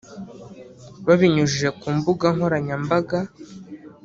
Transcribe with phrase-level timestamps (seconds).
[1.05, 3.19] Babinyujije ku mbuga nkoranyambaga